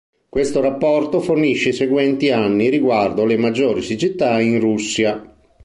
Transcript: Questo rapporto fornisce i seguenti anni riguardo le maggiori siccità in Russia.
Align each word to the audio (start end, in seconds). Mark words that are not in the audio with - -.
Questo 0.27 0.61
rapporto 0.61 1.19
fornisce 1.19 1.69
i 1.69 1.73
seguenti 1.73 2.31
anni 2.31 2.69
riguardo 2.71 3.23
le 3.23 3.37
maggiori 3.37 3.83
siccità 3.83 4.41
in 4.41 4.59
Russia. 4.59 5.35